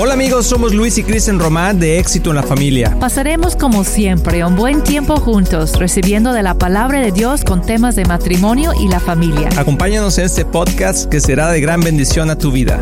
[0.00, 2.96] Hola amigos, somos Luis y Kristen Román de Éxito en la Familia.
[3.00, 7.96] Pasaremos como siempre un buen tiempo juntos, recibiendo de la palabra de Dios con temas
[7.96, 9.48] de matrimonio y la familia.
[9.56, 12.80] Acompáñanos en este podcast que será de gran bendición a tu vida.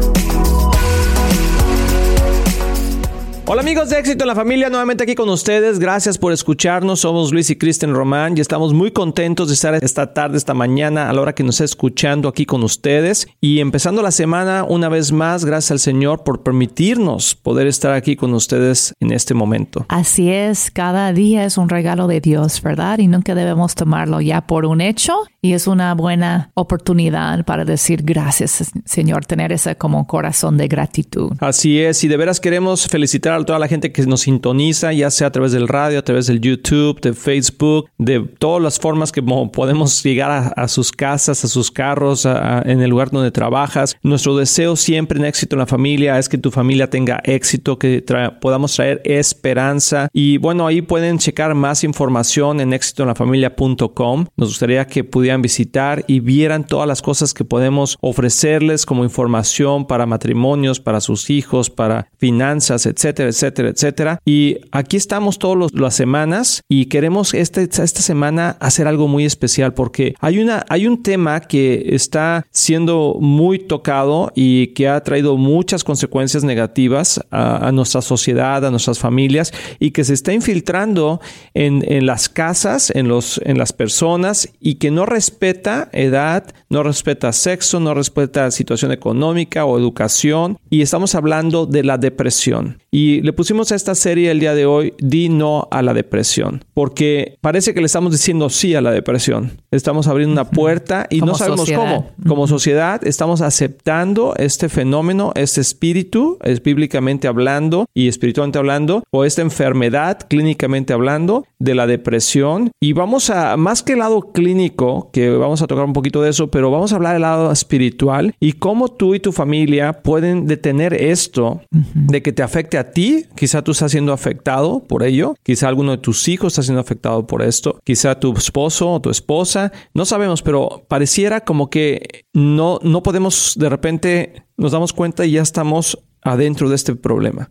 [3.49, 5.79] Hola amigos de Éxito en la Familia, nuevamente aquí con ustedes.
[5.79, 6.99] Gracias por escucharnos.
[6.99, 11.09] Somos Luis y Kristen Román y estamos muy contentos de estar esta tarde, esta mañana,
[11.09, 13.29] a la hora que nos está escuchando aquí con ustedes.
[13.41, 18.17] Y empezando la semana una vez más, gracias al Señor por permitirnos poder estar aquí
[18.17, 19.87] con ustedes en este momento.
[19.89, 22.99] Así es, cada día es un regalo de Dios, ¿verdad?
[22.99, 28.03] Y nunca debemos tomarlo ya por un hecho y es una buena oportunidad para decir
[28.03, 31.31] gracias, Señor, tener ese como corazón de gratitud.
[31.39, 35.11] Así es, y de veras queremos felicitar a toda la gente que nos sintoniza, ya
[35.11, 39.13] sea a través del radio, a través del YouTube, de Facebook, de todas las formas
[39.13, 43.97] que podemos llegar a, sus casas, a sus carros, en el lugar donde trabajas.
[44.03, 48.05] Nuestro deseo siempre en éxito en la familia es que tu familia tenga éxito, que
[48.41, 50.09] podamos traer esperanza.
[50.13, 54.27] Y bueno, ahí pueden checar más información en éxitoenlafamilia.com.
[54.37, 59.87] Nos gustaría que pudieran visitar y vieran todas las cosas que podemos ofrecerles como información
[59.87, 64.19] para matrimonios, para sus hijos, para finanzas, etcétera etcétera, etcétera.
[64.25, 69.75] Y aquí estamos todas las semanas y queremos este, esta semana hacer algo muy especial
[69.75, 75.37] porque hay, una, hay un tema que está siendo muy tocado y que ha traído
[75.37, 81.21] muchas consecuencias negativas a, nuestra sociedad, a nuestras familias y que se está infiltrando
[81.55, 86.83] en, en las casas, en, los, en las personas y que no respeta edad, no
[86.83, 92.83] respeta sexo, no respeta situación económica o educación y estamos hablando de la depresión.
[92.91, 96.65] Y le pusimos a esta serie el día de hoy, Di no a la depresión,
[96.75, 99.61] porque parece que le estamos diciendo sí a la depresión.
[99.71, 102.11] Estamos abriendo una puerta y no sabemos cómo.
[102.27, 109.25] Como sociedad estamos aceptando este fenómeno, este espíritu, es bíblicamente hablando y espiritualmente hablando, o
[109.25, 112.71] esta enfermedad clínicamente hablando de la depresión.
[112.81, 116.31] Y vamos a, más que el lado clínico, que vamos a tocar un poquito de
[116.31, 120.47] eso, pero vamos a hablar del lado espiritual y cómo tú y tu familia pueden
[120.47, 123.06] detener esto de que te afecte a ti
[123.37, 127.27] quizá tú estás siendo afectado por ello, quizá alguno de tus hijos está siendo afectado
[127.27, 132.79] por esto, quizá tu esposo o tu esposa, no sabemos, pero pareciera como que no,
[132.83, 137.51] no podemos de repente nos damos cuenta y ya estamos adentro de este problema.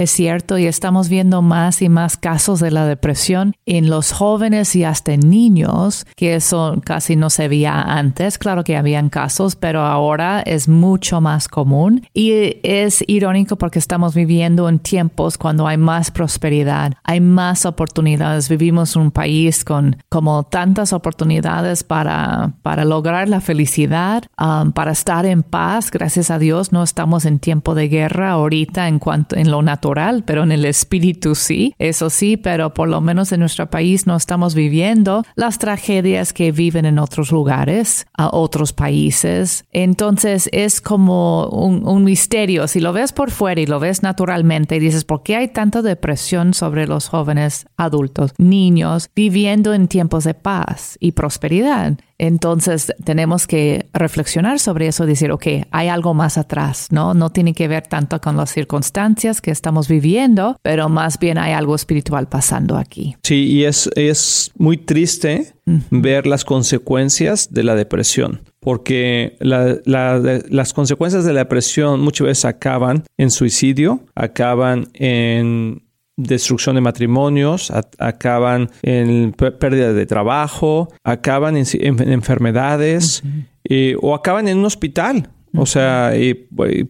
[0.00, 4.74] Es cierto, y estamos viendo más y más casos de la depresión en los jóvenes
[4.74, 8.38] y hasta en niños, que eso casi no se veía antes.
[8.38, 12.06] Claro que habían casos, pero ahora es mucho más común.
[12.14, 18.48] Y es irónico porque estamos viviendo en tiempos cuando hay más prosperidad, hay más oportunidades.
[18.48, 24.92] Vivimos en un país con como tantas oportunidades para, para lograr la felicidad, um, para
[24.92, 25.90] estar en paz.
[25.90, 29.89] Gracias a Dios no estamos en tiempo de guerra ahorita en cuanto en lo natural
[30.24, 34.16] pero en el espíritu sí, eso sí, pero por lo menos en nuestro país no
[34.16, 39.64] estamos viviendo las tragedias que viven en otros lugares, a otros países.
[39.72, 42.68] Entonces es como un, un misterio.
[42.68, 45.82] Si lo ves por fuera y lo ves naturalmente y dices, ¿por qué hay tanta
[45.82, 51.98] depresión sobre los jóvenes adultos, niños, viviendo en tiempos de paz y prosperidad?
[52.22, 57.14] Entonces tenemos que reflexionar sobre eso decir, ok, hay algo más atrás, ¿no?
[57.14, 61.54] No tiene que ver tanto con las circunstancias que estamos viviendo, pero más bien hay
[61.54, 63.16] algo espiritual pasando aquí.
[63.22, 65.54] Sí, y es, es muy triste
[65.90, 73.04] ver las consecuencias de la depresión porque las consecuencias de la depresión muchas veces acaban
[73.16, 75.82] en suicidio, acaban en
[76.22, 81.66] destrucción de matrimonios, acaban en pérdida de trabajo, acaban en,
[82.12, 83.22] enfermedades
[83.64, 85.30] eh, o acaban en un hospital.
[85.56, 86.12] O sea,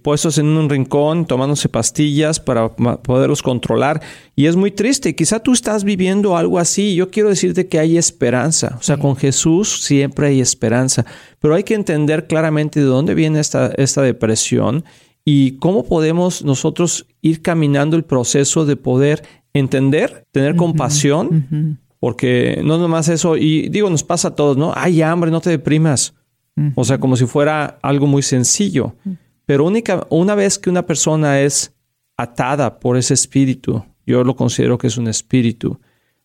[0.03, 4.03] puestos en un rincón, tomándose pastillas para poderlos controlar.
[4.37, 5.15] Y es muy triste.
[5.15, 6.95] Quizá tú estás viviendo algo así.
[6.95, 8.77] Yo quiero decirte que hay esperanza.
[8.79, 11.07] O sea, con Jesús siempre hay esperanza.
[11.39, 14.85] Pero hay que entender claramente de dónde viene esta, esta depresión
[15.33, 19.23] y cómo podemos nosotros ir caminando el proceso de poder
[19.55, 24.73] entender, tener compasión, porque no nomás eso, y digo, nos pasa a todos, ¿no?
[24.75, 26.15] Hay hambre, no te deprimas.
[26.75, 28.97] O sea, como si fuera algo muy sencillo.
[29.47, 31.77] Pero única, una vez que una persona es
[32.17, 35.79] atada por ese espíritu, yo lo considero que es un espíritu,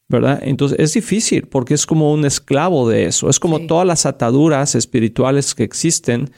[0.10, 0.40] ¿verdad?
[0.42, 3.30] Entonces es difícil porque es como un esclavo de eso.
[3.30, 6.32] Es como todas las ataduras espirituales que existen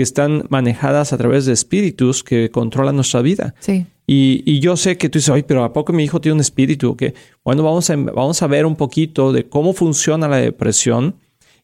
[0.00, 3.54] que están manejadas a través de espíritus que controlan nuestra vida.
[3.60, 3.84] Sí.
[4.06, 6.96] Y, yo sé que tú dices, oye, pero ¿a poco mi hijo tiene un espíritu?
[6.96, 7.12] Que,
[7.44, 11.16] bueno, vamos a, vamos a ver un poquito de cómo funciona la depresión.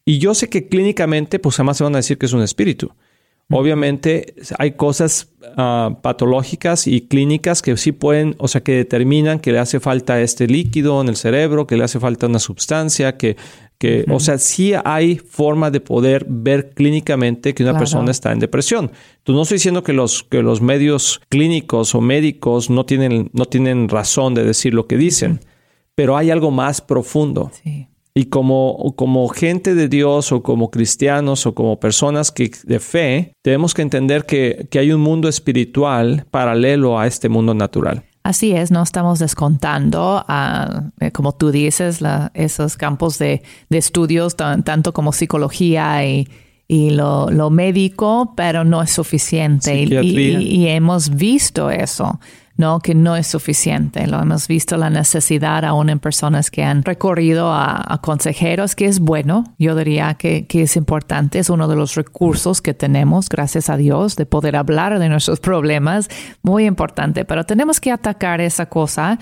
[0.04, 2.92] Y yo sé que clínicamente, pues jamás se van a decir que es un espíritu.
[3.48, 9.52] Obviamente hay cosas ah, patológicas y clínicas que sí pueden, o sea, que determinan que
[9.52, 13.36] le hace falta este líquido en el cerebro, que le hace falta una sustancia, que,
[13.78, 18.40] que o sea, sí hay forma de poder ver clínicamente que una persona está en
[18.40, 18.90] depresión.
[19.18, 23.44] Entonces, no estoy diciendo que los, que los medios clínicos o médicos no tienen, no
[23.44, 25.38] tienen razón de decir lo que dicen,
[25.94, 27.52] pero hay algo más profundo.
[27.62, 27.86] Sí.
[28.18, 33.34] Y como, como gente de Dios o como cristianos o como personas que, de fe,
[33.42, 38.04] tenemos que entender que, hay un mundo espiritual paralelo a este mundo natural.
[38.22, 40.24] Así es, no estamos descontando,
[40.98, 42.00] eh, como tú dices,
[42.32, 46.26] esos campos de, estudios, tanto como psicología y,
[46.70, 49.82] lo, médico, pero no es suficiente.
[49.82, 52.18] y, hemos visto eso.
[52.56, 52.80] ¿No?
[52.80, 54.06] Que no es suficiente.
[54.06, 59.00] Lo hemos visto la necesidad aún en personas que han recorrido a, consejeros, que es
[59.00, 59.44] bueno.
[59.58, 61.38] Yo diría que, que, es importante.
[61.38, 65.40] Es uno de los recursos que tenemos, gracias a Dios, de poder hablar de nuestros
[65.40, 66.08] problemas.
[66.42, 67.24] Muy importante.
[67.24, 69.18] Pero tenemos que atacar esa cosa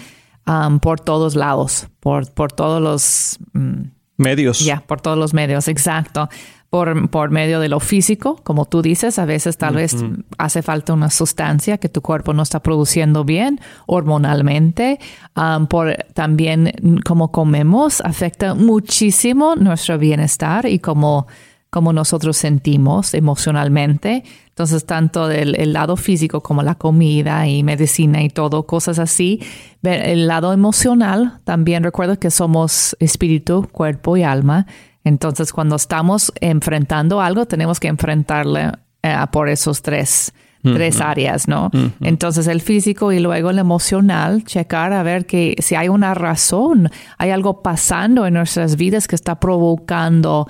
[0.47, 3.39] um, por todos lados, por, por todos los...
[3.53, 4.61] Mm, medios.
[4.61, 6.29] Ya, por todos los medios, exacto
[6.75, 9.95] por, medio de lo físico, como tú dices, a veces tal vez
[10.39, 14.99] hace falta una sustancia que tu cuerpo no está produciendo bien hormonalmente.
[15.37, 21.29] Um, por también como comemos afecta muchísimo nuestro bienestar y como
[21.71, 24.25] como nosotros sentimos emocionalmente.
[24.49, 29.41] Entonces, tanto del el lado físico como la comida y medicina y todo, cosas así.
[29.83, 34.67] El lado emocional, también recuerdo que somos espíritu, cuerpo y alma.
[35.05, 38.73] Entonces, cuando estamos enfrentando algo, tenemos que enfrentarle
[39.03, 41.71] eh, por esos tres, tres áreas, ¿no?
[42.01, 46.89] Entonces, el físico y luego el emocional, checar a ver que si hay una razón,
[47.19, 50.47] hay algo pasando en nuestras vidas que está provocando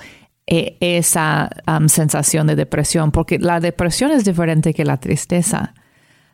[0.47, 1.49] eh, esa
[1.87, 5.73] sensación de depresión, porque la depresión es diferente que la tristeza.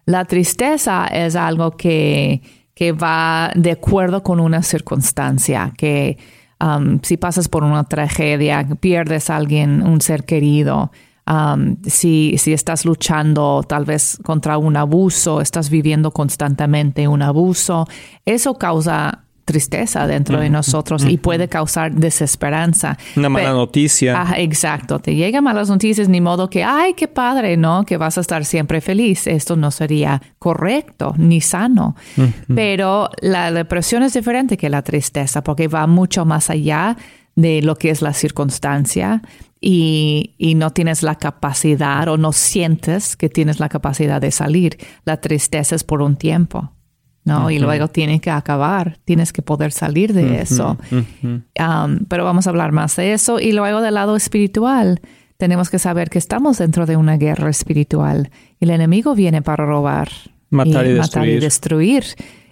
[0.06, 2.44] La tristeza es algo que,
[2.76, 6.20] que va de acuerdo con una circunstancia, que
[6.62, 10.92] Um, si pasas por una tragedia, pierdes a alguien, un ser querido,
[11.28, 17.88] um, si, si estás luchando tal vez contra un abuso, estás viviendo constantemente un abuso,
[18.26, 22.98] eso causa tristeza dentro de nosotros y puede causar desesperanza.
[23.18, 24.26] Una mala noticia.
[24.38, 27.84] exacto, te llegan malas noticias, ni modo que, ay, qué padre, ¿no?
[27.84, 29.28] Que vas a estar siempre feliz.
[29.28, 31.96] Esto no sería correcto ni sano.
[32.56, 36.96] Pero la depresión es diferente que la tristeza porque va mucho más allá
[37.36, 39.22] de lo que es la circunstancia
[39.60, 44.78] y, y, no tienes la capacidad o no sientes que tienes la capacidad de salir.
[45.06, 46.72] La tristeza es por un tiempo.
[47.24, 47.52] ¿No?
[47.52, 50.78] Y luego tiene que acabar, tienes que poder salir de eso.
[50.92, 53.40] Um, pero vamos a hablar más de eso.
[53.40, 55.00] Y luego del lado espiritual,
[55.38, 58.32] tenemos que saber que estamos dentro de una guerra espiritual.
[58.60, 60.10] El enemigo viene para robar,
[60.50, 62.06] matar y, matar y destruir.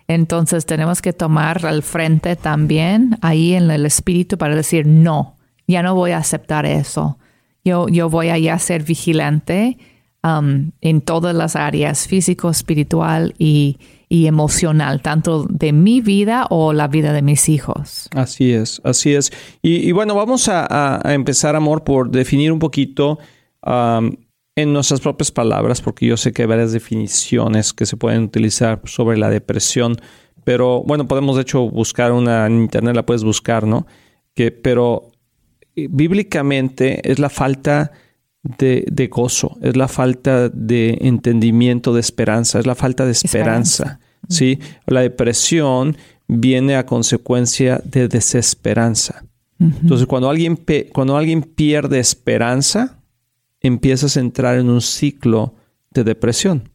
[0.08, 5.36] Entonces tenemos que tomar al frente también ahí en el espíritu para decir, no,
[5.68, 7.18] ya no voy a aceptar eso.
[7.64, 9.78] Yo, yo voy a ya ser vigilante
[10.24, 13.78] um, en todas las áreas, físico, espiritual y,
[14.12, 18.10] y emocional, tanto de mi vida o la vida de mis hijos.
[18.16, 19.32] Así es, así es.
[19.62, 23.20] Y, bueno, vamos a, empezar, amor, por definir un poquito
[23.64, 28.82] en nuestras propias palabras, porque yo sé que hay varias definiciones que se pueden utilizar
[28.86, 29.96] sobre la depresión,
[30.44, 33.86] pero bueno, podemos de hecho buscar una en internet, la puedes buscar, ¿no?
[34.34, 35.12] Que, pero
[35.76, 37.92] eh, bíblicamente es la falta
[38.44, 44.00] de, gozo, es la falta de entendimiento, de esperanza, es la falta de esperanza.
[44.28, 44.60] ¿sí?
[44.86, 49.26] La depresión viene a consecuencia de desesperanza.
[49.60, 50.58] Entonces, cuando alguien,
[50.94, 53.02] cuando alguien pierde esperanza,
[53.60, 55.54] empiezas a entrar en un ciclo
[55.92, 56.70] de depresión.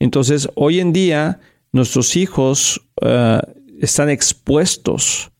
[0.00, 1.38] Entonces, hoy en día,
[1.72, 3.40] nuestros hijos eh,
[3.80, 5.30] están expuestos.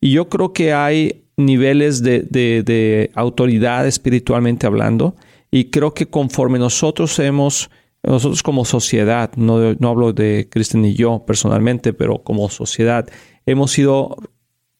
[0.00, 5.16] Y yo creo que hay niveles de, autoridad espiritualmente hablando.
[5.50, 7.70] Y creo que conforme nosotros hemos,
[8.02, 13.08] nosotros como sociedad, no, no hablo de Cristian y yo personalmente, pero como sociedad,
[13.44, 14.16] hemos ido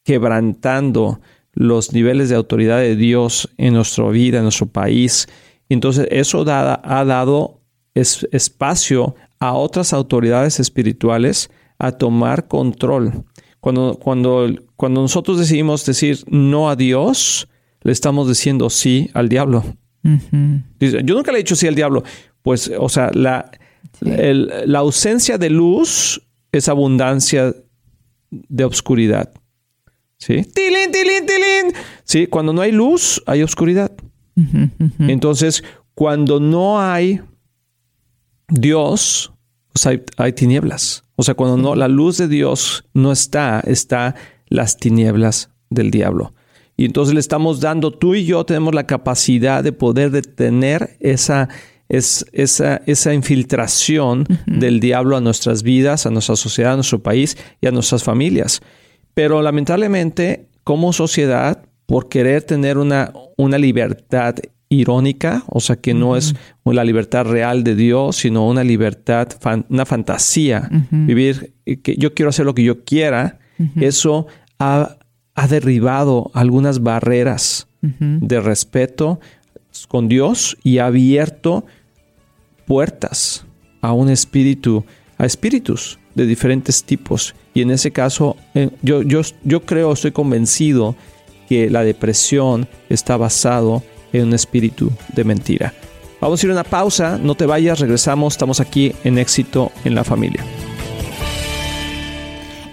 [0.05, 1.21] quebrantando
[1.53, 5.27] los niveles de autoridad de Dios en nuestra vida, en nuestro país.
[5.69, 7.61] Entonces eso ha dado
[7.95, 13.25] espacio a otras autoridades espirituales a tomar control.
[13.67, 17.49] Cuando, cuando, cuando nosotros decidimos decir no a Dios,
[17.83, 19.65] le estamos diciendo sí al diablo.
[20.79, 22.05] Yo nunca le he dicho sí al diablo.
[22.43, 23.51] Pues, o sea, la,
[23.99, 27.57] la ausencia de luz es abundancia
[28.31, 29.33] de obscuridad.
[30.17, 30.45] ¿Sí?
[30.45, 31.75] ¡Tilín, tilín, tilín!
[32.05, 33.91] Sí, cuando no hay luz, hay obscuridad.
[35.01, 37.21] Entonces, cuando no hay
[38.47, 39.33] Dios,
[39.85, 41.03] hay, hay, tinieblas.
[41.17, 44.15] O sea, cuando no, la luz de Dios no está, está
[44.49, 46.33] las tinieblas del diablo.
[46.77, 51.49] Y entonces le estamos dando, tú y yo tenemos la capacidad de poder detener esa,
[51.89, 57.67] esa, esa infiltración del diablo a nuestras vidas, a nuestra sociedad, a nuestro país y
[57.67, 58.61] a nuestras familias.
[59.15, 64.35] Pero lamentablemente, como sociedad, por querer tener una, una libertad
[64.69, 69.29] irónica, o sea que no es la libertad real de Dios, sino una libertad,
[69.69, 73.39] una fantasía, vivir, que yo quiero hacer lo que yo quiera,
[73.77, 74.27] eso
[74.59, 74.97] ha,
[75.35, 79.21] ha, derribado algunas barreras de respeto
[79.89, 81.65] con Dios y ha abierto
[82.67, 83.47] puertas
[83.81, 84.85] a un espíritu,
[85.19, 87.35] a espíritus de diferentes tipos.
[87.55, 90.97] Y en ese caso, eh, yo, yo, yo creo, estoy convencido
[91.49, 95.75] que la depresión está basado en un espíritu de mentira.
[96.21, 99.95] Vamos a ir a una pausa, no te vayas, regresamos, estamos aquí en éxito en
[99.95, 100.45] la familia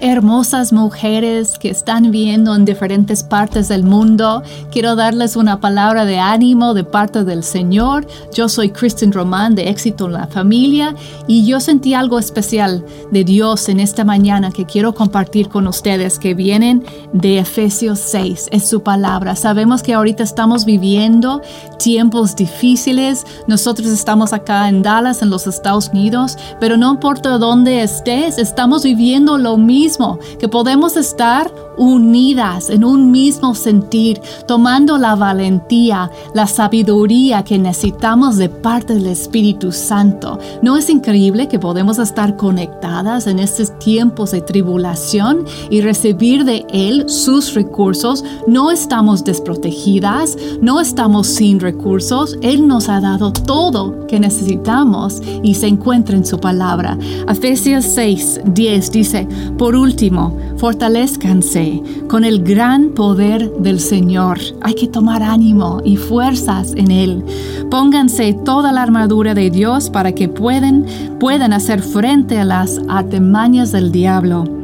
[0.04, 4.44] hermosas mujeres que están viendo en diferentes partes del mundo.
[4.70, 8.06] Quiero darles una palabra de ánimo de parte del Señor.
[8.34, 10.94] Yo soy Kristen Román de Éxito en la Familia
[11.26, 16.20] y yo sentí algo especial de Dios en esta mañana que quiero compartir con ustedes
[16.20, 16.84] que vienen
[17.14, 18.50] de Efesios 6.
[18.52, 19.38] Es su palabra.
[19.38, 21.42] Sabemos que ahorita estamos viviendo
[21.80, 23.26] tiempos difíciles.
[23.48, 28.84] Nosotros estamos acá en Dallas, en los Estados Unidos, pero no importa dónde estés, estamos
[28.84, 29.93] viviendo lo mismo
[30.40, 38.38] que podemos estar unidas en un mismo sentir, tomando la valentía, la sabiduría que necesitamos
[38.38, 40.40] de parte del Espíritu Santo.
[40.62, 46.66] ¿No es increíble que podemos estar conectadas en estos tiempos de tribulación y recibir de
[46.70, 48.24] Él sus recursos?
[48.48, 52.38] No estamos desprotegidas, no estamos sin recursos.
[52.42, 56.98] Él nos ha dado todo que necesitamos y se encuentra en su palabra.
[57.28, 64.40] Efesios 6, 10 dice, por último, fortalezcanse con el gran poder del Señor.
[64.62, 67.24] Hay que tomar ánimo y fuerzas en Él.
[67.70, 70.86] Pónganse toda la armadura de Dios para que puedan,
[71.20, 74.63] puedan hacer frente a las atemañas del diablo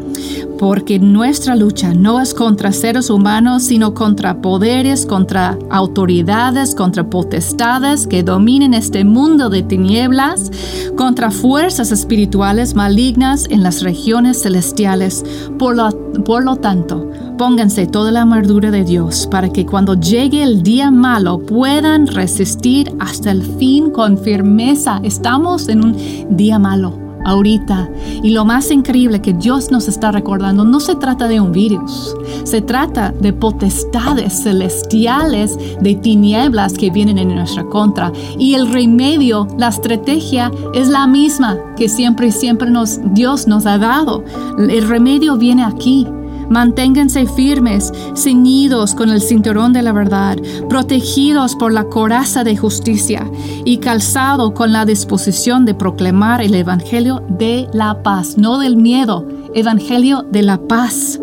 [0.60, 8.08] porque nuestra lucha no es contra seres humanos, sino contra poderes, contra autoridades, contra potestades
[8.08, 10.52] que dominen este mundo de tinieblas,
[10.98, 15.24] contra fuerzas espirituales malignas en las regiones celestiales.
[15.58, 15.90] Por lo,
[16.26, 20.92] por lo tanto, pónganse toda la armadura de Dios para que cuando llegue el día
[20.92, 25.00] malo puedan resistir hasta el fin con firmeza.
[25.04, 27.90] Estamos en un día malo ahorita.
[28.24, 32.16] Y lo más increíble que Dios nos está recordando, no se trata de un virus,
[32.44, 38.12] se trata de potestades celestiales de tinieblas que vienen en nuestra contra.
[38.38, 43.66] Y el remedio, la estrategia es la misma que siempre y siempre nos, Dios nos
[43.66, 44.24] ha dado.
[44.58, 46.08] El remedio viene aquí
[46.50, 50.38] Manténganse firmes, ceñidos con el cinturón de la verdad,
[50.68, 53.30] protegidos por la coraza de justicia
[53.66, 59.28] y calzado con la disposición de proclamar el Evangelio de la paz, no del miedo,
[59.54, 61.20] Evangelio de la paz.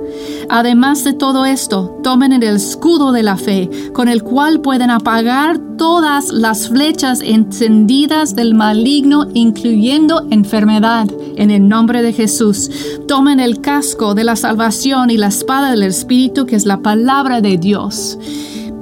[0.49, 5.59] Además de todo esto, tomen el escudo de la fe, con el cual pueden apagar
[5.77, 12.71] todas las flechas encendidas del maligno, incluyendo enfermedad, en el nombre de Jesús.
[13.07, 17.41] Tomen el casco de la salvación y la espada del Espíritu, que es la palabra
[17.41, 18.19] de Dios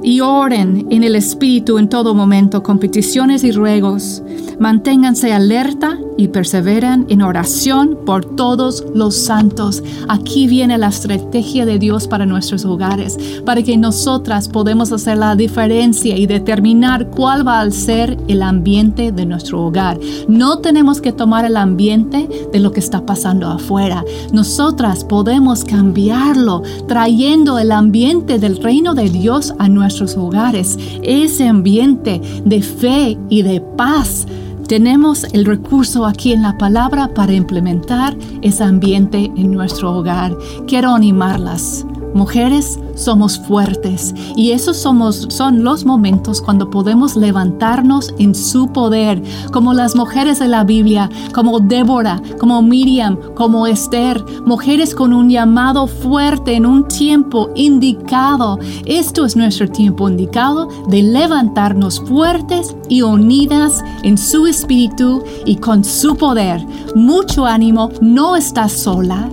[0.05, 4.23] y oren en el Espíritu en todo momento con peticiones y ruegos.
[4.61, 9.83] Manténganse alerta y perseveran en oración por todos los santos.
[10.09, 15.35] Aquí viene la estrategia de Dios para nuestros hogares, para que nosotras podamos hacer la
[15.35, 19.99] diferencia y determinar cuál va a ser el ambiente de nuestro hogar.
[20.29, 24.05] No tenemos que tomar el ambiente de lo que está pasando afuera.
[24.33, 32.21] Nosotras podemos cambiarlo trayendo el ambiente del reino de Dios a nuestro hogares, ese ambiente
[32.45, 34.27] de fe y de paz.
[34.69, 40.37] Tenemos el recurso aquí en la palabra para implementar ese ambiente en nuestro hogar.
[40.67, 41.87] Quiero animarlas.
[42.15, 49.21] Mujeres, somos fuertes y esos somos, son los momentos cuando podemos levantarnos en su poder,
[49.53, 55.29] como las mujeres de la Biblia, como Débora, como Miriam, como Esther, mujeres con un
[55.29, 58.59] llamado fuerte en un tiempo indicado.
[58.87, 65.83] Esto es nuestro tiempo indicado de levantarnos fuertes y unidas en su espíritu y con
[65.83, 66.65] su poder.
[66.95, 69.29] Mucho ánimo, no estás sola.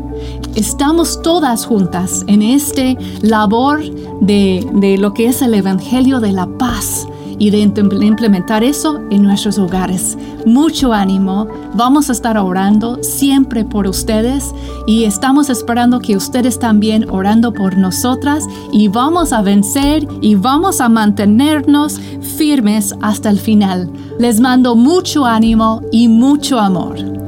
[0.55, 3.81] Estamos todas juntas en este labor
[4.21, 7.07] de, de lo que es el Evangelio de la paz
[7.41, 10.15] y de implementar eso en nuestros hogares.
[10.45, 14.53] Mucho ánimo, vamos a estar orando siempre por ustedes
[14.85, 20.81] y estamos esperando que ustedes también orando por nosotras y vamos a vencer y vamos
[20.81, 21.99] a mantenernos
[22.37, 23.89] firmes hasta el final.
[24.19, 27.20] Les mando mucho ánimo y mucho amor.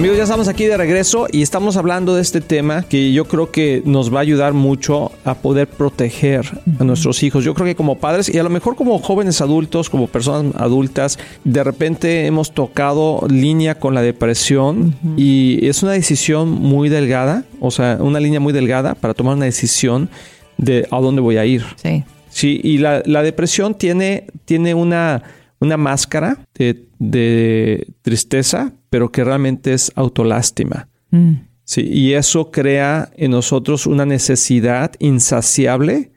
[0.00, 3.50] Amigos, ya estamos aquí de regreso y estamos hablando de este tema que yo creo
[3.50, 6.46] que nos va a ayudar mucho a poder proteger
[6.78, 7.44] a nuestros hijos.
[7.44, 11.18] Yo creo que como padres y a lo mejor como jóvenes adultos, como personas adultas,
[11.44, 17.70] de repente hemos tocado línea con la depresión y es una decisión muy delgada, o
[17.70, 20.08] sea, una línea muy delgada para tomar una decisión
[20.56, 21.62] de a dónde voy a ir.
[21.76, 22.04] Sí.
[22.30, 25.22] Sí, y la, la depresión tiene, tiene una
[25.60, 30.88] una máscara de, tristeza, pero que realmente es autolástima.
[31.10, 31.34] Mm.
[31.64, 36.10] Sí, y eso crea en nosotros una necesidad insaciable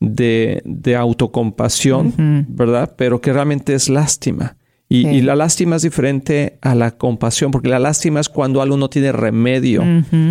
[0.00, 2.94] de, autocompasión, ¿verdad?
[2.98, 4.56] Pero que realmente es lástima.
[4.88, 8.88] Y, la lástima es diferente a la compasión, porque la lástima es cuando algo no
[8.88, 9.82] tiene remedio.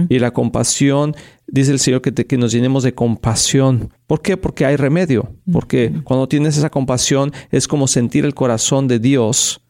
[0.10, 1.16] Y la compasión,
[1.48, 3.90] dice el Señor, que, que, nos llenemos de compasión.
[4.08, 4.38] ¿Por qué?
[4.38, 5.34] Porque hay remedio.
[5.52, 9.62] Porque cuando tienes esa compasión es como sentir el corazón de Dios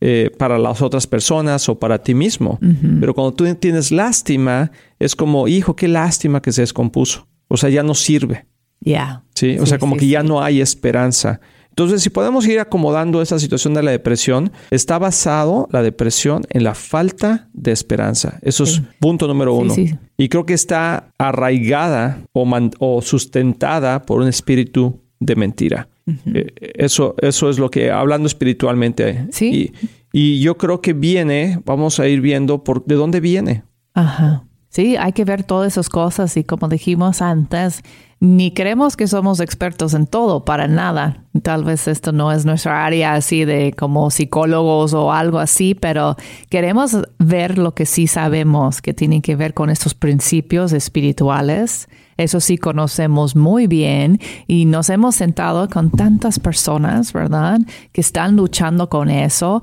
[0.00, 2.58] eh, para las otras personas o para ti mismo.
[3.00, 7.26] Pero cuando tú tienes lástima, es como, hijo, qué lástima que se descompuso.
[7.48, 8.46] O sea, ya no sirve.
[8.80, 9.24] Ya.
[9.34, 9.58] ¿Sí?
[9.58, 11.40] O sea, como que ya no hay esperanza.
[11.70, 16.64] Entonces, si podemos ir acomodando esa situación de la depresión, está basado la depresión en
[16.64, 18.38] la falta de esperanza.
[18.42, 19.74] Eso es punto número uno.
[20.16, 25.88] y creo que está arraigada o, sustentada por un espíritu de mentira.
[26.34, 29.26] Eh, eso, eso es lo que, hablando espiritualmente.
[29.30, 29.72] Sí.
[30.12, 33.62] Y, y, yo creo que viene, vamos a ir viendo por de dónde viene.
[33.94, 34.44] Ajá.
[34.68, 37.82] Sí, hay que ver todas esas cosas y como dijimos antes,
[38.20, 41.24] ni creemos que somos expertos en todo, para nada.
[41.42, 46.16] Tal vez esto no es nuestra área así de como psicólogos o algo así, pero
[46.50, 51.88] queremos ver lo que sí sabemos que tiene que ver con estos principios espirituales.
[52.18, 57.60] Eso sí conocemos muy bien y nos hemos sentado con tantas personas, ¿verdad?
[57.92, 59.62] Que están luchando con eso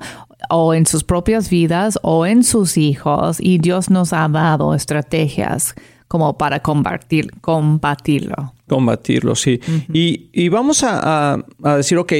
[0.50, 5.76] o en sus propias vidas o en sus hijos y Dios nos ha dado estrategias
[6.08, 8.54] como para combatir, combatirlo.
[8.68, 9.60] Combatirlo, sí.
[9.92, 11.44] y, vamos a,
[11.76, 12.12] decir, ok,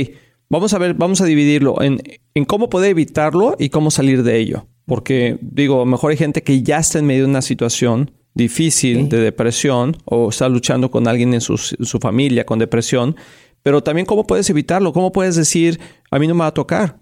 [0.49, 2.03] vamos a ver, vamos a dividirlo en,
[2.35, 4.67] en cómo poder evitarlo y cómo salir de ello.
[4.87, 9.19] Porque digo, mejor hay gente que ya está en medio de una situación difícil de
[9.19, 13.17] depresión o está luchando con alguien en su, su, familia con depresión,
[13.63, 15.79] pero también cómo puedes evitarlo, cómo puedes decir,
[16.11, 16.97] a mí no me va a tocar.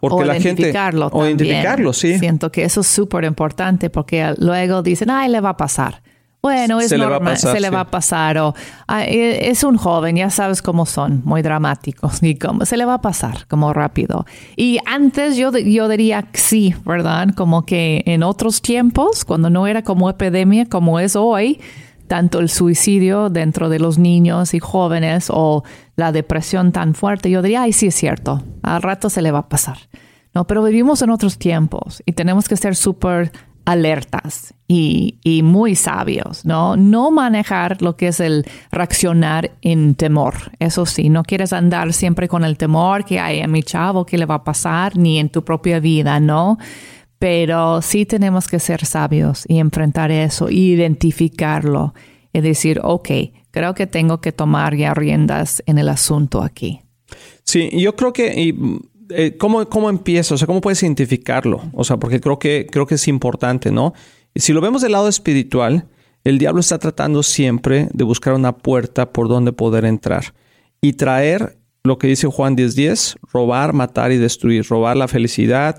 [0.00, 0.72] Porque la gente
[1.12, 2.18] o identificarlo, sí.
[2.18, 6.02] Siento que eso es súper importante porque luego dicen, ay, le va a pasar.
[6.42, 8.38] Bueno, es normal, se le va a pasar.
[8.38, 8.54] O
[8.88, 12.22] e, es un joven, ya sabes cómo son, muy dramáticos.
[12.30, 14.24] Y cómo, se le va a pasar como rápido.
[14.56, 17.28] Y antes yo, yo diría sí, ¿verdad?
[17.34, 21.60] Como que en otros tiempos, cuando no era como epidemia como es hoy,
[22.06, 25.64] tanto el suicidio dentro de los niños y jóvenes o
[25.96, 29.40] la depresión tan fuerte, yo diría, ay, sí es cierto, al rato se le va
[29.40, 29.78] a pasar.
[30.34, 33.32] No, pero vivimos en otros tiempos y tenemos que ser súper
[33.70, 36.76] alertas y, muy sabios, ¿no?
[36.76, 40.34] No manejar lo que es el reaccionar en temor.
[40.58, 44.18] Eso sí, no quieres andar siempre con el temor que hay a mi chavo, que
[44.18, 46.58] le va a pasar, ni en tu propia vida, ¿no?
[47.18, 51.94] Pero sí tenemos que ser sabios y enfrentar eso, identificarlo
[52.32, 53.08] y decir, ok,
[53.50, 56.80] creo que tengo que tomar ya riendas en el asunto aquí.
[57.44, 58.54] Sí, yo creo que
[59.10, 60.34] eh, ¿cómo, ¿cómo empieza?
[60.34, 61.62] O sea, ¿cómo puedes identificarlo?
[61.74, 63.92] O sea, porque creo que, creo que es importante, ¿no?
[64.34, 65.86] Si lo vemos del lado espiritual,
[66.24, 70.34] el diablo está tratando siempre de buscar una puerta por donde poder entrar
[70.80, 75.76] y traer lo que dice Juan 10:10, robar, matar y destruir, robar la felicidad,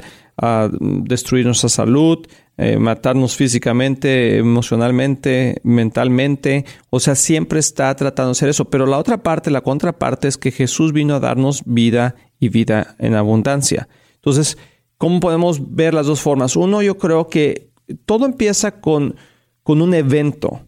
[0.80, 2.26] destruir nuestra salud,
[2.58, 6.66] eh, matarnos físicamente, emocionalmente, mentalmente.
[6.90, 8.66] O sea, siempre está tratando de hacer eso.
[8.66, 12.96] Pero la otra parte, la contraparte, es que Jesús vino a darnos vida y vida
[13.00, 13.88] en abundancia.
[14.16, 14.58] Entonces,
[14.98, 16.58] ¿cómo podemos ver las dos formas?
[16.58, 17.70] Uno, yo creo que
[18.06, 19.16] todo empieza con,
[19.64, 20.60] con un evento.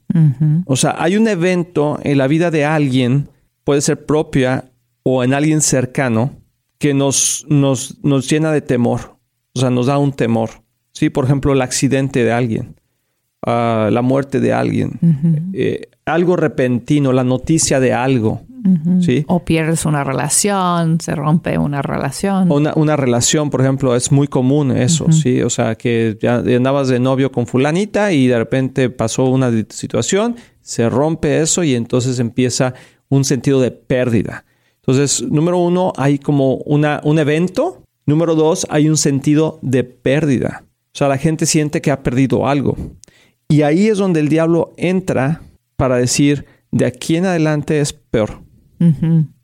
[0.65, 3.27] O sea, hay un evento en la vida de alguien,
[3.63, 4.65] puede ser propia
[5.01, 6.31] o en alguien cercano,
[6.77, 9.17] que nos, nos, nos llena de temor.
[9.55, 10.49] O sea, nos da un temor.
[10.91, 12.75] Sí, por ejemplo, el accidente de alguien,
[13.43, 14.99] ah, la muerte de alguien,
[15.53, 18.43] eh, algo repentino, la noticia de algo
[19.01, 19.25] ¿sí?
[19.27, 22.51] O pierdes una relación, se rompe una relación.
[22.51, 25.41] Una, una relación, por ejemplo, es muy común eso, ¿sí?
[25.41, 30.35] O sea, que ya andabas de novio con fulanita y de repente pasó una situación,
[30.61, 32.73] se rompe eso y entonces empieza
[33.09, 34.45] un sentido de pérdida.
[34.85, 37.83] Entonces, número uno, hay como una, un evento.
[38.05, 40.65] Número dos, hay un sentido de pérdida.
[40.93, 42.75] O sea, la gente siente que ha perdido algo.
[43.47, 45.41] Y ahí es donde el diablo entra
[45.77, 48.41] para decir, de aquí en adelante es peor.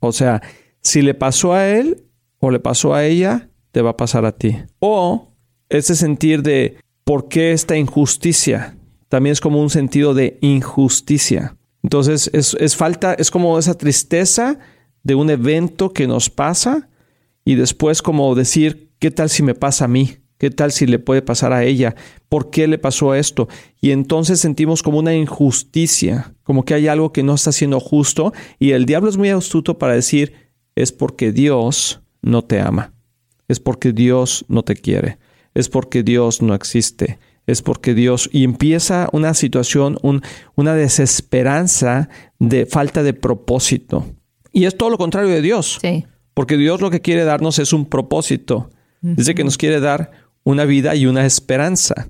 [0.00, 0.42] O sea,
[0.82, 2.04] si le pasó a él
[2.38, 4.56] o le pasó a ella, te va a pasar a ti.
[4.78, 5.34] O
[5.68, 8.76] ese sentir de, ¿por qué esta injusticia?
[9.08, 11.56] También es como un sentido de injusticia.
[11.82, 14.58] Entonces, es, es falta, es como esa tristeza
[15.02, 16.88] de un evento que nos pasa
[17.44, 20.16] y después como decir, ¿qué tal si me pasa a mí?
[20.40, 21.94] ¿Qué tal si le puede pasar a ella?
[22.30, 23.46] ¿Por qué le pasó esto?
[23.78, 28.32] Y entonces sentimos como una injusticia, como que hay algo que no está siendo justo
[28.58, 30.32] y el diablo es muy astuto para decir,
[30.76, 32.94] es porque Dios no te ama,
[33.48, 35.18] es porque Dios no te quiere,
[35.52, 38.30] es porque Dios no existe, es porque Dios...
[38.32, 40.22] Y empieza una situación, un,
[40.54, 44.06] una desesperanza de falta de propósito.
[44.52, 45.80] Y es todo lo contrario de Dios.
[45.82, 46.06] Sí.
[46.32, 48.70] Porque Dios lo que quiere darnos es un propósito.
[49.02, 52.08] Dice que nos quiere dar una vida y una esperanza.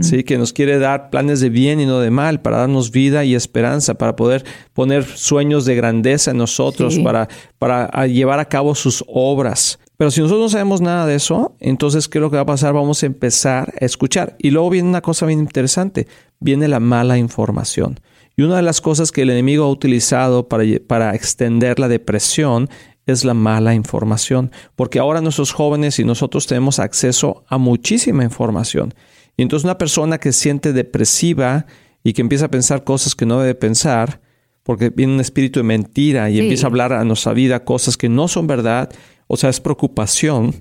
[0.00, 3.26] Sí, que nos quiere dar planes de bien y no de mal, para darnos vida
[3.26, 8.74] y esperanza, para poder poner sueños de grandeza en nosotros, para, para llevar a cabo
[8.74, 9.78] sus obras.
[9.98, 12.46] Pero si nosotros no sabemos nada de eso, entonces, ¿qué es lo que va a
[12.46, 12.72] pasar?
[12.72, 14.36] Vamos a empezar a escuchar.
[14.38, 16.06] Y luego viene una cosa bien interesante,
[16.40, 18.00] viene la mala información.
[18.36, 22.70] Y una de las cosas que el enemigo ha utilizado para, para extender la depresión
[23.12, 28.94] es la mala información, porque ahora nuestros jóvenes y nosotros tenemos acceso a muchísima información.
[29.36, 31.66] Y entonces una persona que se siente depresiva
[32.04, 34.20] y que empieza a pensar cosas que no debe pensar,
[34.62, 38.08] porque viene un espíritu de mentira y empieza a hablar a nuestra vida cosas que
[38.08, 38.90] no son verdad,
[39.26, 40.54] o sea, es preocupación.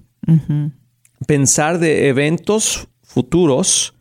[1.26, 3.96] Pensar de eventos futuros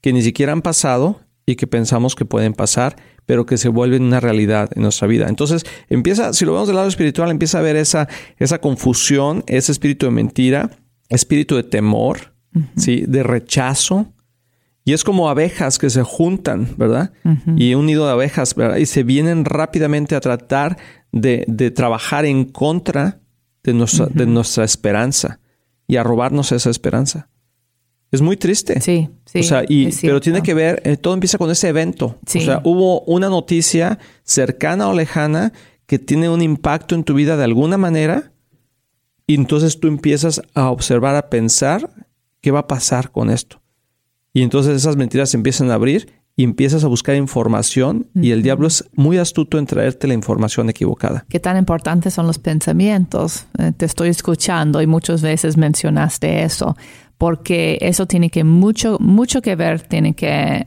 [0.00, 4.02] que ni siquiera han pasado y que pensamos que pueden pasar pero que se vuelven
[4.02, 5.28] una realidad en nuestra vida.
[5.28, 8.08] Entonces, empieza, si lo vemos del lado espiritual, empieza a ver esa,
[8.38, 10.70] esa confusión, ese espíritu de mentira,
[11.08, 12.34] espíritu de temor,
[12.76, 13.04] ¿sí?
[13.06, 14.12] de rechazo.
[14.84, 17.12] Y es como abejas que se juntan, ¿verdad?
[17.56, 18.78] Y un nido de abejas, ¿verdad?
[18.78, 20.76] Y se vienen rápidamente a tratar
[21.12, 23.20] de, de trabajar en contra
[23.62, 25.38] de nuestra, de nuestra esperanza
[25.86, 27.28] y a robarnos esa esperanza.
[28.12, 28.78] Es muy triste.
[28.82, 29.40] Sí, sí.
[29.40, 32.18] O sea, y, pero tiene que ver, eh, todo empieza con ese evento.
[32.22, 35.54] O sea, hubo una noticia cercana o lejana
[35.86, 38.32] que tiene un impacto en tu vida de alguna manera
[39.26, 41.90] y entonces tú empiezas a observar, a pensar
[42.42, 43.62] qué va a pasar con esto.
[44.34, 48.42] Y entonces esas mentiras se empiezan a abrir y empiezas a buscar información y el
[48.42, 51.26] diablo es muy astuto en traerte la información equivocada.
[51.28, 53.46] ¿Qué tan importantes son los pensamientos?
[53.58, 56.76] Eh, te estoy escuchando y muchas veces mencionaste eso
[57.22, 60.66] porque eso tiene que mucho, mucho que ver, tiene que,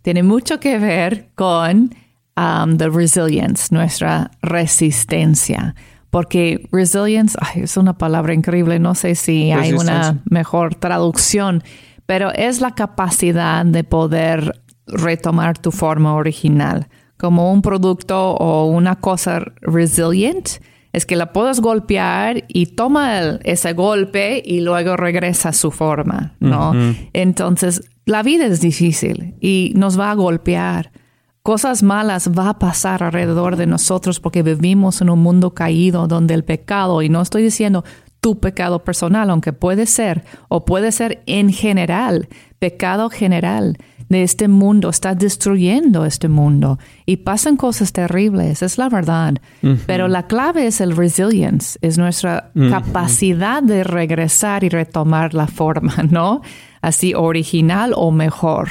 [0.00, 1.94] tiene mucho que ver con
[2.38, 5.74] um, the resilience, nuestra resistencia.
[6.08, 11.62] Porque resilience es una palabra increíble, no sé si hay una mejor traducción,
[12.06, 18.96] pero es la capacidad de poder retomar tu forma original como un producto o una
[18.96, 20.48] cosa resilient
[20.92, 26.34] es que la puedes golpear y toma ese golpe y luego regresa a su forma,
[26.40, 26.72] ¿no?
[27.12, 30.90] Entonces, la vida es difícil y nos va a golpear.
[31.42, 36.34] Cosas malas va a pasar alrededor de nosotros porque vivimos en un mundo caído donde
[36.34, 37.84] el pecado, y no estoy diciendo
[38.28, 43.78] tu pecado personal, aunque puede ser, o puede ser en general, pecado general,
[44.10, 49.36] de este mundo, está destruyendo este mundo y pasan cosas terribles, es la verdad.
[49.86, 55.94] Pero la clave es el resilience, es nuestra capacidad de regresar y retomar la forma,
[56.10, 56.42] ¿no?
[56.82, 58.68] Así original o mejor.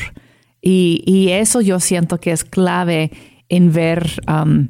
[0.62, 3.12] Y, eso yo siento que es clave
[3.50, 4.68] en ver um,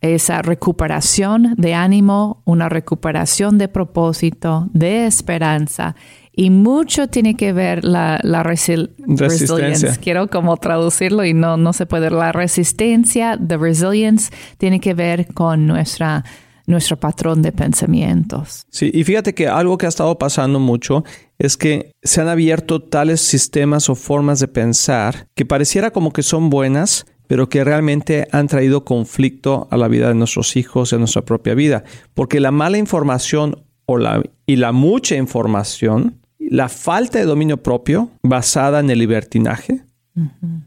[0.00, 5.94] esa recuperación de ánimo, una recuperación de propósito, de esperanza
[6.32, 9.96] y mucho tiene que ver la, la resistencia.
[10.00, 12.10] Quiero como traducirlo y no, no se puede.
[12.10, 16.24] La resistencia, the resilience, tiene que ver con nuestra
[16.66, 18.64] nuestro patrón de pensamientos.
[18.70, 21.04] Sí, y fíjate que algo que ha estado pasando mucho
[21.36, 26.22] es que se han abierto tales sistemas o formas de pensar que pareciera como que
[26.22, 30.96] son buenas, pero que realmente han traído conflicto a la vida de nuestros hijos y
[30.96, 31.84] a nuestra propia vida.
[32.12, 38.10] Porque la mala información o la, y la mucha información la falta de dominio propio
[38.24, 39.84] basada en el libertinaje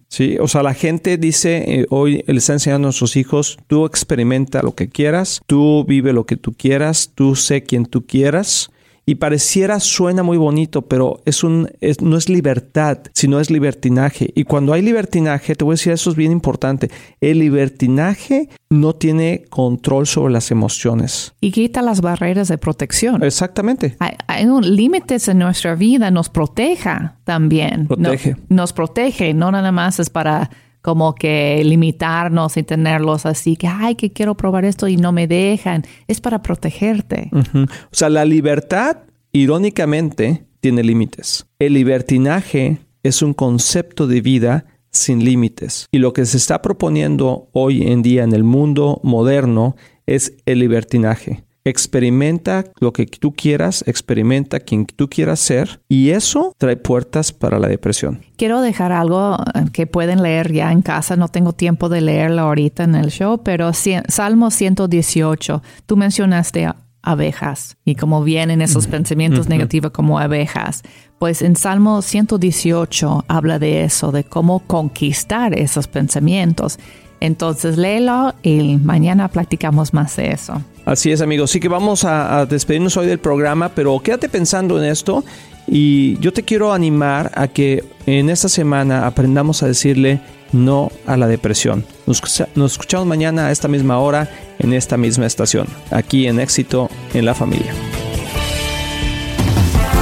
[0.07, 3.85] Sí, o sea, la gente dice, eh, hoy le está enseñando a nuestros hijos, tú
[3.85, 8.71] experimenta lo que quieras, tú vive lo que tú quieras, tú sé quien tú quieras,
[9.05, 11.69] y pareciera suena muy bonito, pero es un,
[12.01, 14.31] no es libertad, sino es libertinaje.
[14.35, 16.89] Y cuando hay libertinaje, te voy a decir, eso es bien importante,
[17.19, 21.33] el libertinaje no tiene control sobre las emociones.
[21.41, 23.23] Y quita las barreras de protección.
[23.23, 23.95] Exactamente.
[23.99, 27.87] Hay, hay límites en nuestra vida, nos proteja también.
[27.87, 28.35] Protege.
[28.49, 30.49] nos protege, no nada más es para
[30.83, 35.27] como que limitarnos y tenerlos así, que, ay, que quiero probar esto y no me
[35.27, 35.85] dejan.
[36.07, 37.31] Es para protegerte.
[37.33, 38.97] O sea, la libertad,
[39.31, 41.47] irónicamente, tiene límites.
[41.57, 45.87] El libertinaje es un concepto de vida sin límites.
[45.89, 50.59] Y lo que se está proponiendo hoy en día en el mundo moderno es el
[50.59, 51.45] libertinaje.
[51.65, 57.59] Experimenta lo que tú quieras, experimenta quien tú quieras ser y eso trae puertas para
[57.59, 58.21] la depresión.
[58.35, 62.41] Quiero dejar algo eh, que pueden leer ya en casa, no tengo tiempo de leerlo
[62.41, 66.69] ahorita en el show, pero Salmo 118, tú mencionaste
[67.03, 70.83] abejas y cómo vienen esos pensamientos negativos como abejas.
[71.19, 76.79] Pues en Salmo 118 habla de eso, de cómo conquistar esos pensamientos.
[77.19, 80.61] Entonces léelo y mañana platicamos más de eso.
[80.85, 81.51] Así es, amigos.
[81.51, 85.23] Sí que vamos a, despedirnos hoy del programa, pero quédate pensando en esto
[85.67, 90.19] y yo te quiero animar a que en esta semana aprendamos a decirle
[90.51, 91.85] no a la depresión.
[92.05, 92.21] Nos,
[92.55, 97.25] nos escuchamos mañana a esta misma hora, en esta misma estación, aquí en Éxito en
[97.25, 97.73] la Familia.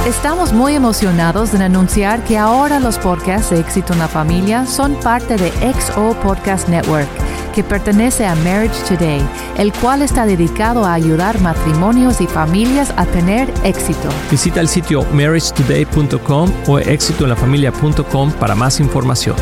[0.06, 4.96] Estamos muy emocionados en anunciar que ahora los podcasts de Éxito en la Familia son
[4.96, 7.08] parte de XO Podcast Network
[7.54, 9.22] que pertenece a Marriage Today,
[9.58, 14.08] el cual está dedicado a ayudar matrimonios y familias a tener éxito.
[14.28, 19.36] Visita el sitio marriagetoday.com o éxitoenlafamilia.com para más información.